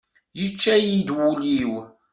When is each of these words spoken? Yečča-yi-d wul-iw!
Yečča-yi-d 0.39 1.09
wul-iw! 1.17 1.71